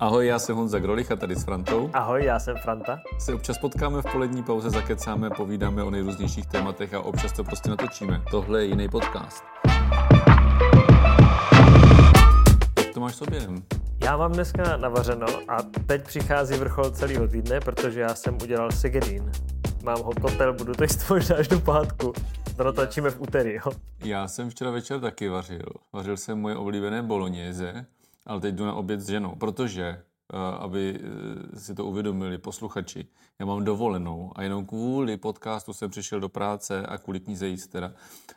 [0.00, 1.90] Ahoj, já jsem Honza Grolich a tady s Frantou.
[1.92, 3.00] Ahoj, já jsem Franta.
[3.18, 7.70] Se občas potkáme v polední pauze, zakecáme, povídáme o nejrůznějších tématech a občas to prostě
[7.70, 8.22] natočíme.
[8.30, 9.44] Tohle je jiný podcast.
[12.78, 13.62] Jak to máš s obědem?
[14.04, 15.56] Já mám dneska navařeno a
[15.86, 19.30] teď přichází vrchol celého týdne, protože já jsem udělal segedín.
[19.84, 22.12] Mám ho kotel, budu to jíst možná až do pátku.
[22.56, 23.72] To natočíme v úterý, jo.
[24.04, 25.66] Já jsem včera večer taky vařil.
[25.92, 27.86] Vařil jsem moje oblíbené bolognese,
[28.26, 33.08] ale teď jdu na oběd s ženou, protože eh, aby eh, si to uvědomili posluchači.
[33.38, 37.66] Já mám dovolenou a jenom kvůli podcastu jsem přišel do práce a kvůli knize jíst
[37.66, 37.92] teda.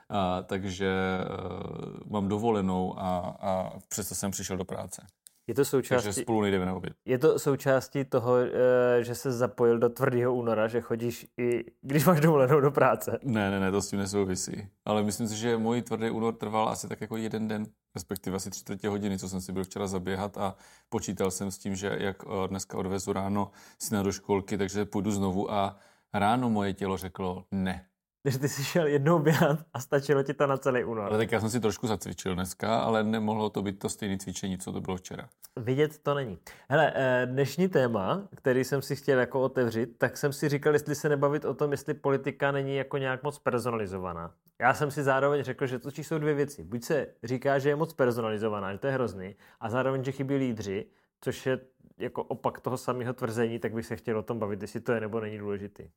[0.09, 5.07] A, takže uh, mám dovolenou a, a přesto jsem přišel do práce.
[5.49, 6.93] Je to součástí, Takže spolu nejdeme na oběd.
[7.05, 12.05] je to součástí toho, eh, že se zapojil do tvrdého února, že chodíš i když
[12.05, 13.19] máš dovolenou do práce.
[13.23, 14.67] Ne, ne, ne, to s tím nesouvisí.
[14.85, 18.49] Ale myslím si, že můj tvrdý únor trval asi tak jako jeden den, respektive asi
[18.49, 20.55] tři čtvrtě hodiny, co jsem si byl včera zaběhat a
[20.89, 25.11] počítal jsem s tím, že jak eh, dneska odvezu ráno syna do školky, takže půjdu
[25.11, 25.79] znovu a
[26.13, 27.85] ráno moje tělo řeklo ne.
[28.25, 31.05] Že ty jsi šel jednou běhat a stačilo ti to na celý únor.
[31.05, 34.57] Ale tak já jsem si trošku zacvičil dneska, ale nemohlo to být to stejné cvičení,
[34.57, 35.29] co to bylo včera.
[35.55, 36.37] Vidět to není.
[36.69, 40.95] Hele, eh, dnešní téma, který jsem si chtěl jako otevřít, tak jsem si říkal, jestli
[40.95, 44.33] se nebavit o tom, jestli politika není jako nějak moc personalizovaná.
[44.59, 46.63] Já jsem si zároveň řekl, že to jsou dvě věci.
[46.63, 50.35] Buď se říká, že je moc personalizovaná, že to je hrozný, a zároveň, že chybí
[50.35, 50.85] lídři,
[51.21, 51.59] což je
[51.99, 55.01] jako opak toho samého tvrzení, tak bych se chtěl o tom bavit, jestli to je
[55.01, 55.89] nebo není důležitý.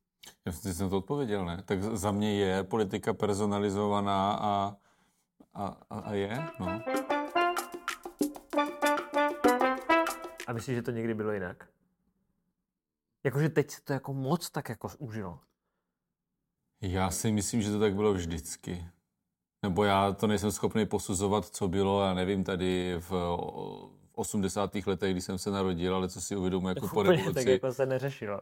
[0.45, 1.63] Já jsem to odpověděl, ne?
[1.65, 4.75] Tak za mě je politika personalizovaná a,
[5.53, 6.81] a, a, a je, no.
[10.47, 11.69] A myslíš, že to někdy bylo jinak?
[13.23, 15.39] Jakože teď se to jako moc tak jako užilo.
[16.81, 18.87] Já si myslím, že to tak bylo vždycky.
[19.63, 23.11] Nebo já to nejsem schopný posuzovat, co bylo, já nevím, tady v
[24.15, 24.75] 80.
[24.85, 27.33] letech, když jsem se narodil, ale co si uvědomuji jako po revoluci.
[27.33, 28.39] tak jako se neřešilo.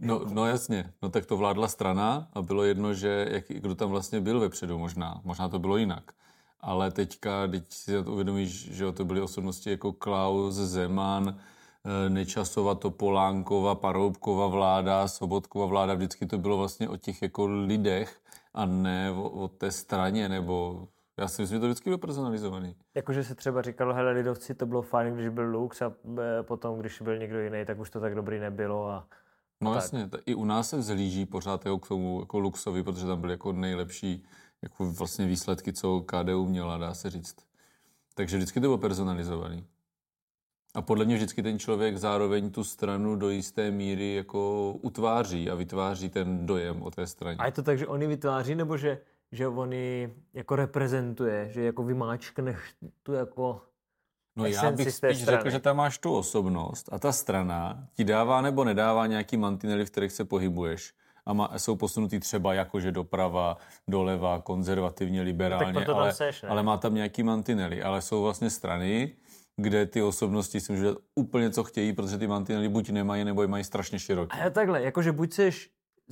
[0.00, 3.90] No, no jasně, no tak to vládla strana a bylo jedno, že jak, kdo tam
[3.90, 6.12] vlastně byl vepředu možná, možná to bylo jinak.
[6.60, 11.38] Ale teďka, teď si uvědomíš, že to byly osobnosti jako Klaus, Zeman,
[11.84, 18.20] eh, Nečasova, Topolánkova, Paroubkova vláda, Sobotkova vláda, vždycky to bylo vlastně o těch jako lidech
[18.54, 22.76] a ne o, o té straně, nebo já si myslím, že to vždycky bylo personalizovaný.
[22.94, 26.78] Jakože se třeba říkalo, hele, lidovci, to bylo fajn, když byl Lux a eh, potom,
[26.78, 29.06] když byl někdo jiný, tak už to tak dobrý nebylo a
[29.60, 29.82] No tak.
[29.82, 33.32] jasně, i u nás se vzhlíží pořád jako k tomu jako Luxovi, protože tam byly
[33.32, 34.24] jako nejlepší
[34.62, 37.36] jako vlastně výsledky, co KDU měla, dá se říct.
[38.14, 39.66] Takže vždycky to bylo personalizovaný.
[40.74, 45.54] A podle mě vždycky ten člověk zároveň tu stranu do jisté míry jako utváří a
[45.54, 47.36] vytváří ten dojem o té straně.
[47.38, 49.00] A je to tak, že oni vytváří, nebo že,
[49.34, 52.56] že oni jako reprezentuje, že jako vymáčkneš
[53.02, 53.60] tu jako...
[54.36, 55.14] No já bych spíš strany.
[55.24, 59.84] řekl, že tam máš tu osobnost a ta strana ti dává nebo nedává nějaký mantinely,
[59.84, 60.94] v kterých se pohybuješ.
[61.26, 63.56] A má, jsou posunutý třeba jakože doprava,
[63.88, 66.48] doleva, konzervativně, liberálně, tam ale, seš, ne?
[66.48, 67.82] ale má tam nějaký mantinely.
[67.82, 69.16] Ale jsou vlastně strany,
[69.56, 73.42] kde ty osobnosti si můžou dělat úplně co chtějí, protože ty mantinely buď nemají, nebo
[73.42, 74.40] je mají strašně široké.
[74.40, 75.52] A takhle, jakože buď jsi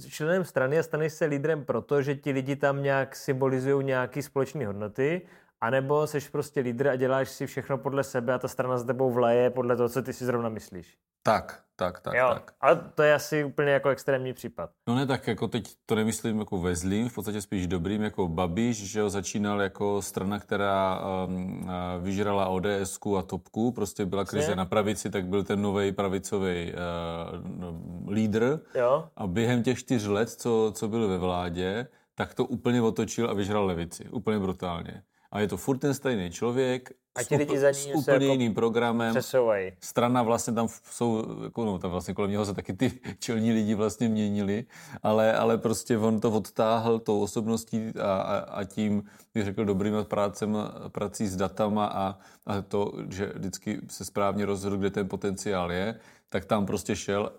[0.08, 4.66] členem strany a staneš se lídrem proto, že ti lidi tam nějak symbolizují nějaké společné
[4.66, 5.26] hodnoty,
[5.60, 9.12] anebo jsi prostě lídr a děláš si všechno podle sebe a ta strana s tebou
[9.12, 10.98] vlaje podle toho, co ty si zrovna myslíš.
[11.22, 12.52] Tak, tak, tak, jo, tak.
[12.60, 14.70] ale to je asi úplně jako extrémní případ.
[14.88, 18.28] No ne, tak jako teď to nemyslím jako ve zlým, v podstatě spíš dobrým, jako
[18.28, 24.24] Babiš, že jo, začínal jako strana, která um, a vyžrala ods a topku, prostě byla
[24.24, 24.56] krize Přesně.
[24.56, 29.08] na pravici, tak byl ten nový pravicový uh, lídr Jo?
[29.16, 33.32] a během těch čtyř let, co, co byl ve vládě, tak to úplně otočil a
[33.32, 35.02] vyžral levici, úplně brutálně.
[35.32, 38.26] A je to furt ten stejný člověk, A s, ti lidi za ním s úplně
[38.26, 39.72] jako jiným programem, Přesouvají.
[39.80, 43.74] strana vlastně tam jsou, jako no, tam vlastně kolem něho se taky ty čelní lidi
[43.74, 44.64] vlastně měnili,
[45.02, 49.02] ale, ale prostě on to odtáhl tou osobností a, a, a tím,
[49.34, 54.76] bych řekl, dobrým prácem, prací s datama a, a to, že vždycky se správně rozhodl,
[54.76, 57.32] kde ten potenciál je, tak tam prostě šel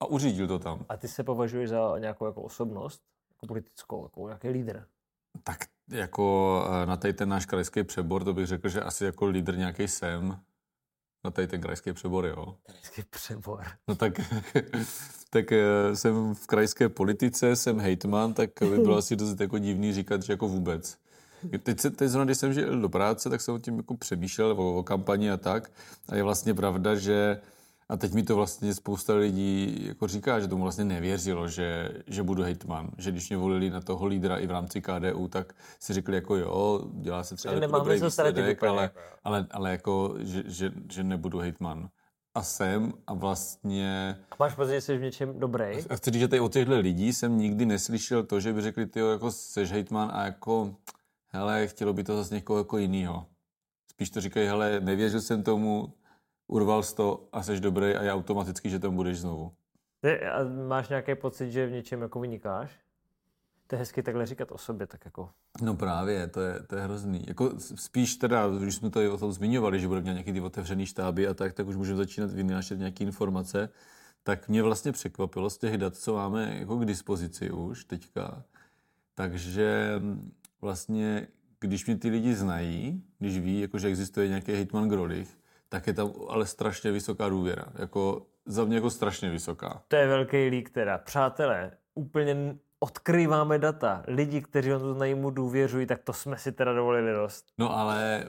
[0.00, 0.84] a uřídil to tam.
[0.88, 4.84] A ty se považuješ za nějakou jako osobnost, jako politickou, jako nějaký lídr.
[5.44, 5.58] Tak
[5.90, 9.56] jako eh, na tady ten náš krajský přebor, to bych řekl, že asi jako lídr
[9.56, 10.38] nějaký jsem.
[11.24, 12.56] Na tady ten krajský přebor, jo.
[12.66, 13.64] Krajský přebor.
[13.88, 14.20] No tak,
[15.30, 19.92] tak eh, jsem v krajské politice, jsem hejtman, tak by bylo asi dost jako divný
[19.92, 20.98] říkat, že jako vůbec.
[21.62, 24.50] Teď, se, teď zrovna, když jsem žil do práce, tak jsem o tím jako přemýšlel
[24.50, 25.70] o, o kampani a tak.
[26.08, 27.40] A je vlastně pravda, že
[27.88, 32.22] a teď mi to vlastně spousta lidí jako říká, že tomu vlastně nevěřilo, že, že
[32.22, 32.90] budu hejtman.
[32.98, 36.36] Že když mě volili na toho lídra i v rámci KDU, tak si řekli jako
[36.36, 38.90] jo, dělá se třeba Takže jako dobrý výsledek, ale,
[39.24, 41.88] ale, ale jako, že, že, že nebudu hejtman.
[42.34, 44.16] a jsem a vlastně...
[44.30, 45.64] A máš pocit, že jsi v něčem dobrý?
[45.90, 48.86] A chci říct, že tady od těchto lidí jsem nikdy neslyšel to, že by řekli,
[48.86, 50.74] ty jako seš hejtman a jako,
[51.28, 53.26] hele, chtělo by to zase někoho jako jinýho.
[53.90, 55.92] Spíš to říkají, hele, nevěřil jsem tomu,
[56.48, 59.52] urval jsi to a seš dobrý a já automaticky, že tam budeš znovu.
[60.00, 62.70] Ty, a máš nějaký pocit, že v něčem jako vynikáš?
[63.66, 65.30] To je hezky takhle říkat o sobě, tak jako...
[65.62, 67.24] No právě, to je, to je hrozný.
[67.28, 70.86] Jako spíš teda, když jsme to o tom zmiňovali, že budeme mít nějaký ty otevřený
[70.86, 73.68] štáby a tak, tak už můžeme začínat vynášet nějaké informace.
[74.22, 78.42] Tak mě vlastně překvapilo z těch dat, co máme jako k dispozici už teďka.
[79.14, 80.00] Takže
[80.60, 81.28] vlastně,
[81.60, 85.94] když mě ty lidi znají, když ví, jako, že existuje nějaký Hitman Grolich, tak je
[85.94, 87.64] tam ale strašně vysoká důvěra.
[87.74, 89.82] Jako, za mě jako strašně vysoká.
[89.88, 90.98] To je velký lík teda.
[90.98, 94.02] Přátelé, úplně odkrýváme data.
[94.06, 97.46] Lidi, kteří ho znají, mu důvěřují, tak to jsme si teda dovolili dost.
[97.58, 98.28] No ale,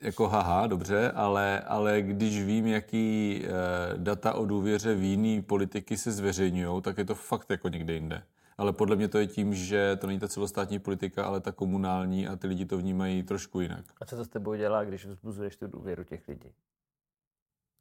[0.00, 3.48] jako haha, dobře, ale, ale když vím, jaký e,
[3.96, 8.22] data o důvěře v jiný politiky se zveřejňují, tak je to fakt jako někde jinde.
[8.58, 12.28] Ale podle mě to je tím, že to není ta celostátní politika, ale ta komunální
[12.28, 13.84] a ty lidi to vnímají trošku jinak.
[14.00, 16.52] A co to s tebou dělá, když vzbuzuješ tu důvěru těch lidí?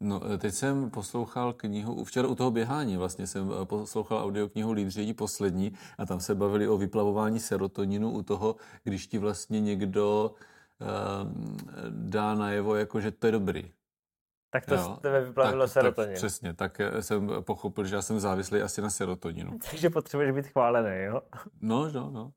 [0.01, 4.71] No, e, teď jsem poslouchal knihu, včera u toho běhání vlastně jsem e, poslouchal audioknihu
[4.71, 10.35] Lídři poslední a tam se bavili o vyplavování serotoninu u toho, když ti vlastně někdo
[10.81, 10.87] uh,
[11.89, 13.71] dá najevo, jako že to je dobrý.
[14.55, 16.09] Tak to jo, tebe vyplavilo tak, serotonin.
[16.09, 19.59] Tak, přesně, tak jsem pochopil, že já jsem závislý asi na serotoninu.
[19.71, 21.21] Takže potřebuješ být chválený, jo?
[21.61, 22.31] No, no, no.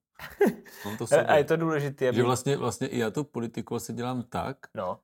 [0.99, 2.17] to a je to důležité, aby...
[2.17, 4.99] Že vlastně, vlastně i já tu politiku asi dělám tak, no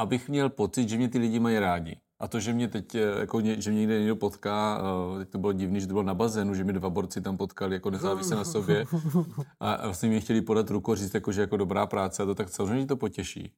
[0.00, 2.00] abych měl pocit, že mě ty lidi mají rádi.
[2.20, 4.82] A to, že mě teď, eh, jako, že mě někde někdo potká,
[5.14, 7.36] eh, teď to bylo divný, že to bylo na bazénu, že mě dva borci tam
[7.36, 8.86] potkali jako nezávisle na sobě
[9.60, 12.34] a vlastně mě chtěli podat ruku a říct, jako, že jako dobrá práce a to
[12.34, 13.52] tak samozřejmě to potěší.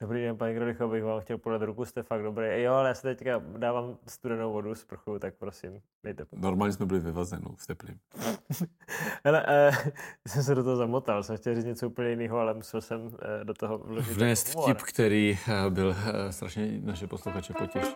[0.00, 2.62] Dobrý den, paní Grodycho, bych vám chtěl podat ruku, jste fakt dobrý.
[2.62, 6.36] Jo, ale já se teďka dávám studenou vodu z prchu, tak prosím, dejte po.
[6.36, 7.98] Normálně jsme byli vyvazenu v teplým.
[9.24, 9.70] ale eh,
[10.28, 13.10] jsem se do toho zamotal, jsem chtěl říct něco úplně jiného, ale musel jsem
[13.40, 14.16] eh, do toho vložit.
[14.16, 17.94] Vnést vtip, který eh, byl eh, strašně naše posluchače potěší.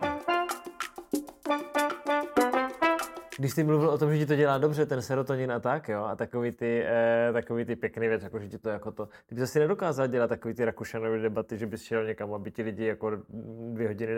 [3.38, 6.04] Když jsi mluvil o tom, že ti to dělá dobře, ten serotonin a tak, jo,
[6.04, 9.34] a takový ty, eh, takový ty pěkný věc, jako že ti to jako to, ty
[9.34, 12.84] bys asi nedokázal dělat takový ty Rakušanové debaty, že bys šel někam, aby ti lidi
[12.84, 13.10] jako
[13.72, 14.12] dvě hodiny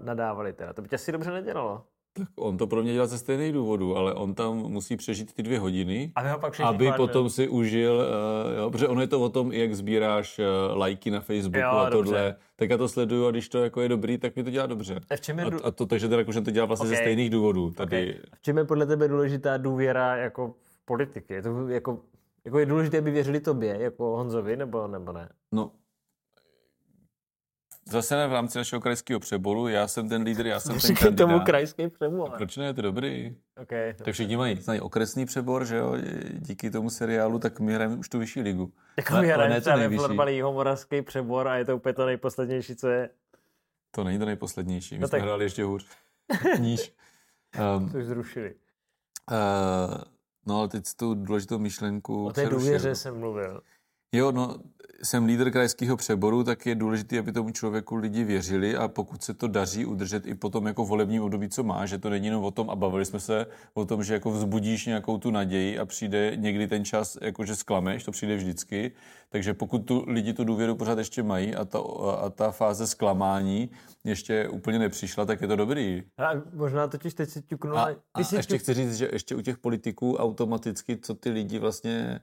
[0.00, 0.72] nadávali teda.
[0.72, 1.84] To by tě asi dobře nedělalo.
[2.14, 5.42] Tak on to pro mě dělá ze stejných důvodů, ale on tam musí přežít ty
[5.42, 9.20] dvě hodiny, aby, ho pak aby potom si užil, uh, jo, protože ono je to
[9.20, 12.04] o tom, jak sbíráš uh, lajky na Facebooku jo, a tohle.
[12.04, 12.36] Dobře.
[12.56, 15.00] Tak já to sleduju a když to jako je dobrý, tak mi to dělá dobře.
[15.10, 16.96] A, v čem je a, a to, takže teda, to dělá vlastně okay.
[16.96, 17.70] ze stejných důvodů.
[17.70, 18.10] Tady.
[18.10, 18.22] Okay.
[18.36, 21.34] V čem je podle tebe důležitá důvěra jako v politiky?
[21.34, 22.00] Je to jako,
[22.44, 25.28] jako je důležité, aby věřili tobě, jako Honzovi, nebo, nebo ne?
[25.52, 25.70] No,
[27.84, 31.26] Zase ne v rámci našeho krajského přeboru, já jsem ten lídr, já jsem ten kandidát.
[31.26, 32.30] tomu krajský přebor.
[32.34, 33.36] A proč ne, je to dobrý.
[33.62, 35.96] Okay, tak všichni mají, znají okresný přebor, že jo,
[36.32, 38.72] díky tomu seriálu, tak my hrajeme už tu vyšší ligu.
[38.96, 39.76] Jako my hrajeme třeba
[40.24, 43.10] ve jihomoravský přebor a je to úplně to nejposlednější, co je.
[43.90, 45.22] To není to nejposlednější, my no jsme tak...
[45.22, 45.86] hráli ještě hůř.
[46.58, 46.92] Níž.
[47.76, 48.54] Um, to už zrušili.
[49.30, 49.36] Uh,
[50.46, 53.62] no ale teď tu důležitou myšlenku O té důvěře jsem mluvil.
[54.14, 54.56] Jo, no,
[55.02, 59.34] jsem lídr krajského přeboru, tak je důležité, aby tomu člověku lidi věřili a pokud se
[59.34, 62.50] to daří udržet i potom jako volebním období, co má, že to není jenom o
[62.50, 66.32] tom, a bavili jsme se o tom, že jako vzbudíš nějakou tu naději a přijde
[66.36, 68.92] někdy ten čas, jako že sklameš, to přijde vždycky.
[69.28, 71.78] Takže pokud tu lidi tu důvěru pořád ještě mají a ta,
[72.20, 73.70] a ta fáze zklamání
[74.04, 76.02] ještě úplně nepřišla, tak je to dobrý.
[76.18, 77.76] A možná totiž teď si ťuknu.
[77.76, 82.20] A, a ještě chci říct, že ještě u těch politiků automaticky, co ty lidi vlastně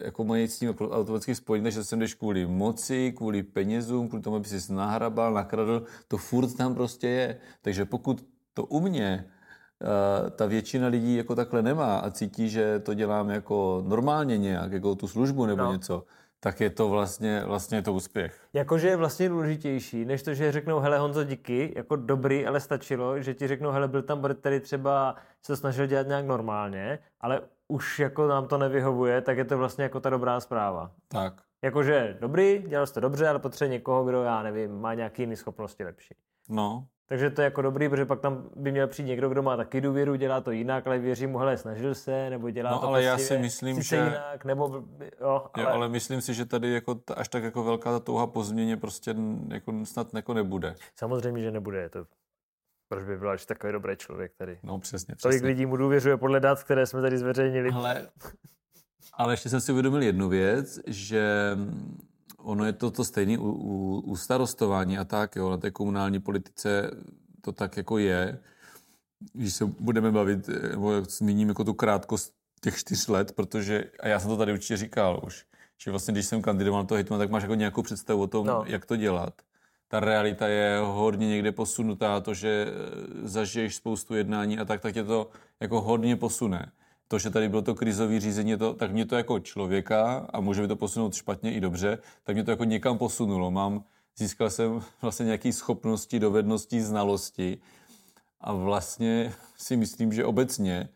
[0.00, 4.36] jako mají s tím automaticky spojení, že sem jdeš kvůli moci, kvůli penězům, kvůli tomu,
[4.36, 7.36] aby si nahrabal, nakradl, to furt tam prostě je.
[7.62, 12.78] Takže pokud to u mě uh, ta většina lidí jako takhle nemá a cítí, že
[12.78, 15.72] to dělám jako normálně nějak, jako tu službu nebo no.
[15.72, 16.04] něco,
[16.40, 18.40] tak je to vlastně, vlastně to úspěch.
[18.52, 23.20] Jakože je vlastně důležitější, než to, že řeknou, hele Honzo, díky, jako dobrý, ale stačilo,
[23.20, 27.98] že ti řeknou, hele, byl tam který třeba se snažil dělat nějak normálně, ale už
[27.98, 30.90] jako nám to nevyhovuje, tak je to vlastně jako ta dobrá zpráva.
[31.08, 31.34] Tak.
[31.64, 35.36] Jakože dobrý, dělal jsi to dobře, ale potřebuje někoho, kdo, já nevím, má nějaký jiný
[35.36, 36.14] schopnosti lepší.
[36.48, 36.86] No.
[37.08, 39.80] Takže to je jako dobrý, protože pak tam by měl přijít někdo, kdo má taky
[39.80, 43.02] důvěru, dělá to jinak, ale věří mu, hele, snažil se, nebo dělá no, to ale
[43.02, 43.96] já si myslím, že...
[43.96, 44.82] jinak, nebo,
[45.20, 45.64] jo, ale...
[45.64, 48.76] Jo, ale myslím si, že tady jako až tak jako velká ta touha po změně
[48.76, 49.14] prostě
[49.48, 50.74] jako snad jako nebude.
[50.96, 52.04] Samozřejmě, že nebude, je to
[52.88, 54.58] proč by byl až takový dobrý člověk tady?
[54.62, 55.30] No přesně, přesně.
[55.30, 57.70] Tolik lidí mu důvěřuje podle dat, které jsme tady zveřejnili.
[57.70, 58.08] Ale,
[59.12, 61.56] ale ještě jsem si uvědomil jednu věc, že
[62.38, 66.20] ono je to to stejné u, u, u starostování a tak, jo, na té komunální
[66.20, 66.90] politice
[67.40, 68.40] to tak jako je,
[69.32, 74.20] když se budeme bavit, nebo zmíním jako tu krátkost těch čtyř let, protože, a já
[74.20, 75.46] jsem to tady určitě říkal už,
[75.78, 78.46] že vlastně když jsem kandidoval na to hitman, tak máš jako nějakou představu o tom,
[78.46, 78.64] no.
[78.66, 79.42] jak to dělat.
[79.94, 84.94] Ta realita je hodně někde posunutá, to, že eh, zažiješ spoustu jednání a tak, tak
[84.94, 86.72] tě to jako hodně posune.
[87.08, 90.62] To, že tady bylo to krizové řízení, to, tak mě to jako člověka, a může
[90.62, 93.50] by to posunout špatně i dobře, tak mě to jako někam posunulo.
[93.50, 93.84] Mám,
[94.16, 97.58] získal jsem vlastně nějaké schopnosti, dovednosti, znalosti
[98.40, 100.88] a vlastně si myslím, že obecně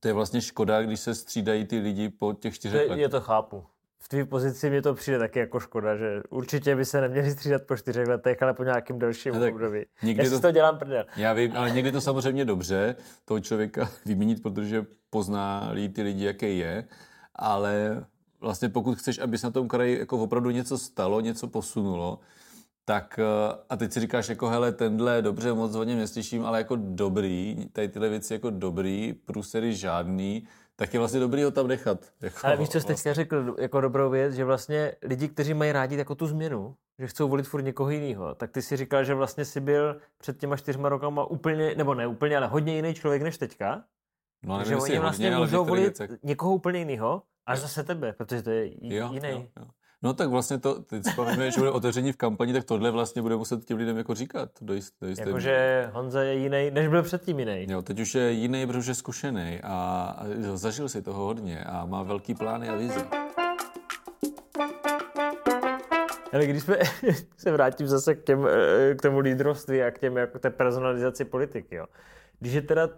[0.00, 2.98] to je vlastně škoda, když se střídají ty lidi po těch čtyřech letech.
[2.98, 3.64] Je to chápu.
[4.02, 7.62] V tvý pozici mi to přijde taky jako škoda, že určitě by se neměli střídat
[7.62, 9.84] po čtyřech letech, ale po nějakém delším no, období.
[10.02, 11.04] Někdy Já to, si to dělám prdel.
[11.16, 16.58] Já vím, ale někdy to samozřejmě dobře toho člověka vyměnit, protože pozná ty lidi, jaký
[16.58, 16.84] je,
[17.34, 18.04] ale
[18.40, 22.20] vlastně pokud chceš, aby se na tom kraji jako opravdu něco stalo, něco posunulo,
[22.84, 26.58] tak eh, a teď si říkáš jako hele, tenhle dobře, moc o něm neslyším, ale
[26.58, 30.46] jako dobrý, tady tyhle věci jako dobrý, průsery žádný,
[30.80, 32.12] tak je vlastně dobrý ho tam nechat.
[32.20, 35.72] Jako, ale víš, co jsi teďka řekl jako dobrou věc, že vlastně lidi, kteří mají
[35.72, 39.14] rádi jako tu změnu, že chcou volit furt někoho jiného, tak ty si říkal, že
[39.14, 43.22] vlastně si byl před těma čtyřma rokama úplně, nebo ne úplně, ale hodně jiný člověk
[43.22, 43.84] než teďka.
[44.42, 46.10] No, nevím, že oni vlastně hodně, můžou volit věcech.
[46.22, 49.28] někoho úplně jiného, až zase tebe, protože to je jo, jiný.
[49.30, 49.66] Jo, jo.
[50.02, 53.22] No tak vlastně to, teď si pamatujeme, že bude otevření v kampani, tak tohle vlastně
[53.22, 54.50] bude muset těm lidem jako říkat.
[54.60, 57.66] Do jist, do jisté Jakože Honza je jiný, než byl předtím jiný.
[57.68, 59.68] Jo, teď už je jiný, protože je zkušený a,
[60.18, 63.06] a zažil si toho hodně a má velký plány a vize.
[66.32, 66.76] Ale když jsme,
[67.36, 71.24] se vrátím zase k, těm, eh, k tomu lídrovství a k těm, jako té personalizaci
[71.24, 71.86] politiky, jo.
[72.38, 72.88] Když je teda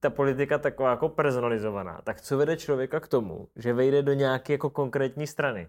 [0.00, 4.52] ta politika taková jako personalizovaná, tak co vede člověka k tomu, že vejde do nějaké
[4.52, 5.68] jako konkrétní strany?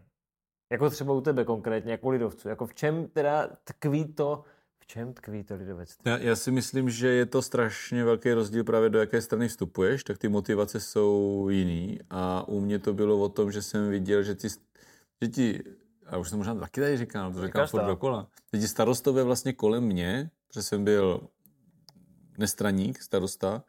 [0.72, 2.50] Jako třeba u tebe konkrétně, jako lidovců.
[2.50, 4.44] Jako v čem teda tkví to,
[4.80, 6.12] v čem tkví to lidovectví?
[6.12, 10.04] Já, já si myslím, že je to strašně velký rozdíl právě do jaké strany vstupuješ,
[10.04, 14.24] tak ty motivace jsou jiný a u mě to bylo o tom, že jsem viděl,
[14.24, 14.48] že ti,
[15.22, 15.64] že ti
[16.06, 19.54] a už jsem možná taky tady říkal, to říkám furt dokola, že ti starostové vlastně
[19.54, 21.28] kolem mě, protože jsem byl
[22.38, 23.64] nestraník, starosta,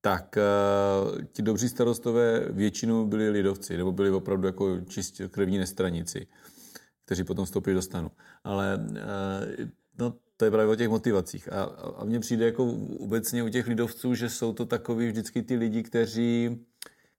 [0.00, 6.26] tak uh, ti dobří starostové většinou byli lidovci, nebo byli opravdu jako čistě krevní nestraníci,
[7.04, 8.10] kteří potom vstoupili do stanu.
[8.44, 9.66] Ale uh,
[9.98, 11.52] no, to je právě o těch motivacích.
[11.52, 11.62] A,
[11.96, 12.64] a mně přijde jako
[12.98, 16.60] obecně u těch lidovců, že jsou to takový vždycky ty lidi, kteří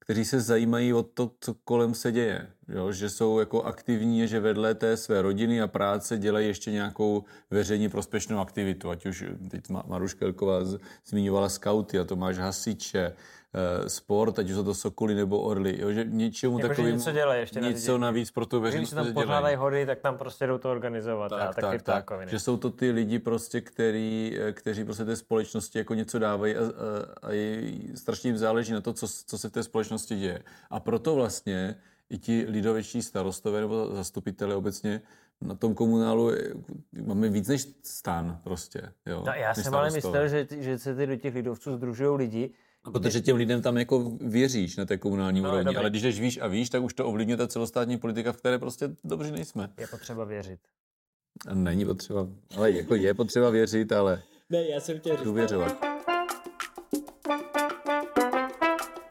[0.02, 2.48] kteří se zajímají o to, co kolem se děje.
[2.68, 2.92] Jo?
[2.92, 7.90] Že jsou jako aktivní, že vedle té své rodiny a práce dělají ještě nějakou veřejně
[7.90, 8.90] prospěšnou aktivitu.
[8.90, 10.60] Ať už teď Maruš Kelková
[11.06, 13.14] zmiňovala skauty a to máš hasiče,
[13.88, 17.40] sport, ať už jsou to sokoly nebo orly, jo, že něčemu jako, takovým, něco dělají
[17.40, 20.72] ještě něco navíc pro tu veřejnost Když tam pořádají hory, tak tam prostě jdou to
[20.72, 21.30] organizovat.
[21.30, 22.30] Tak, a tak, tak, tak.
[22.30, 26.56] Že jsou to ty lidi prostě, který, eh, kteří prostě té společnosti jako něco dávají
[26.56, 30.16] a, a, a je, strašně jim záleží na to, co, co se v té společnosti
[30.16, 30.40] děje.
[30.70, 31.76] A proto vlastně
[32.10, 35.02] i ti lidoveční starostové nebo zastupitelé obecně
[35.42, 36.32] na tom komunálu
[37.06, 38.82] máme víc než stan prostě.
[39.06, 42.54] Jo, no, já jsem ale myslel, že, že se ty do těch lidovců združují lidi,
[42.84, 45.78] protože těm lidem tam jako věříš na té komunální no, úrovni, dobrý.
[45.78, 48.60] ale když jdeš víš a víš, tak už to ovlivňuje ta celostátní politika, v které
[48.60, 49.70] prostě dobře nejsme.
[49.80, 50.60] Je potřeba věřit.
[51.54, 55.86] Není potřeba, ale jako je potřeba věřit, ale ne, já jsem chtěl důvěřovat.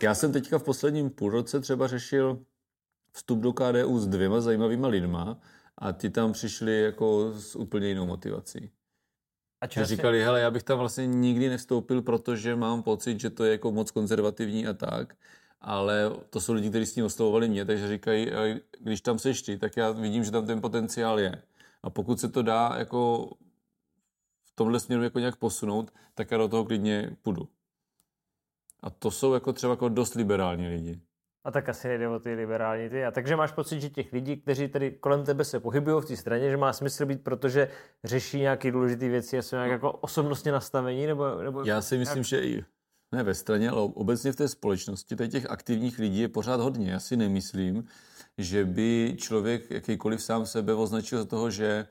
[0.03, 2.45] Já jsem teďka v posledním půlroce třeba řešil
[3.13, 5.41] vstup do KDU s dvěma zajímavýma lidma
[5.79, 8.71] a ti tam přišli jako s úplně jinou motivací.
[9.61, 13.45] A že říkali, hele, já bych tam vlastně nikdy nevstoupil, protože mám pocit, že to
[13.45, 15.17] je jako moc konzervativní a tak,
[15.61, 18.31] ale to jsou lidi, kteří s tím oslovovali mě, takže říkají,
[18.81, 21.43] když tam seš ty, tak já vidím, že tam ten potenciál je.
[21.83, 23.31] A pokud se to dá jako
[24.43, 27.49] v tomhle směru jako nějak posunout, tak já do toho klidně půjdu.
[28.83, 31.01] A to jsou jako třeba jako dost liberální lidi.
[31.45, 33.05] A tak asi nejde o ty liberální ty.
[33.05, 36.17] A takže máš pocit, že těch lidí, kteří tady kolem tebe se pohybují v té
[36.17, 37.69] straně, že má smysl být, protože
[38.05, 41.07] řeší nějaké důležité věci a jsou nějak jako osobnostně nastavení?
[41.07, 42.27] Nebo, nebo Já si myslím, jak...
[42.27, 42.65] že i
[43.15, 46.91] ne ve straně, ale obecně v té společnosti tady těch aktivních lidí je pořád hodně.
[46.91, 47.85] Já si nemyslím,
[48.39, 51.87] že by člověk jakýkoliv sám sebe označil za toho, že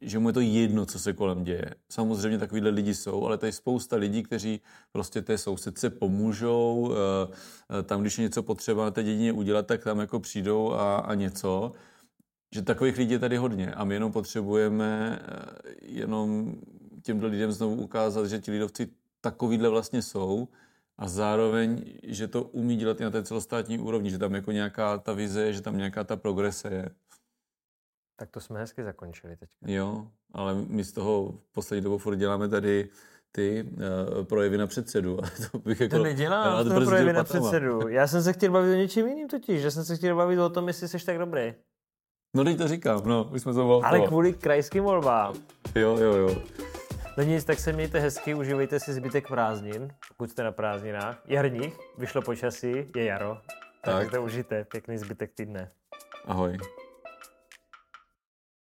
[0.00, 1.74] že mu je to jedno, co se kolem děje.
[1.88, 4.60] Samozřejmě takovýhle lidi jsou, ale tady je spousta lidí, kteří
[4.92, 7.34] prostě té sousedce pomůžou, eh,
[7.78, 10.96] eh, tam, když je něco potřeba na té dědině udělat, tak tam jako přijdou a,
[10.96, 11.72] a něco.
[12.54, 16.54] Že takových lidí je tady hodně a my jenom potřebujeme eh, jenom
[17.02, 18.88] těmto lidem znovu ukázat, že ti lidovci
[19.20, 20.48] takovýhle vlastně jsou
[20.98, 24.98] a zároveň, že to umí dělat i na té celostátní úrovni, že tam jako nějaká
[24.98, 26.88] ta vize, že tam nějaká ta progrese je.
[28.18, 29.50] Tak to jsme hezky zakončili teď.
[29.66, 32.88] Jo, ale my z toho poslední dobou furt děláme tady
[33.32, 35.18] ty uh, projevy na předsedu.
[35.52, 37.88] to bych jako, to nedělám, to projevy na předsedu.
[37.88, 40.50] Já jsem se chtěl bavit o něčem jiným totiž, že jsem se chtěl bavit o
[40.50, 41.54] tom, jestli jsi tak dobrý.
[42.36, 45.34] No teď to říkám, no, už jsme to Ale kvůli krajským volbám.
[45.74, 46.42] Jo, jo, jo.
[47.18, 51.22] No nic, tak se mějte hezky, užívejte si zbytek prázdnin, pokud jste na prázdninách.
[51.26, 53.38] Jarních, vyšlo počasí, je jaro.
[53.84, 55.70] Tak, tak to užijte, pěkný zbytek týdne.
[56.24, 56.58] Ahoj.